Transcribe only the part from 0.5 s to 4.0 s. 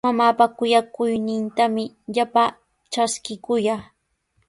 kuyakuynintami llapaa traskikuyaa.